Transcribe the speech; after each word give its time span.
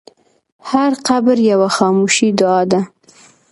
هر 0.71 0.91
قبر 1.07 1.37
یوه 1.51 1.67
خاموشه 1.77 2.27
دعا 2.39 2.61
ده. 2.71 2.79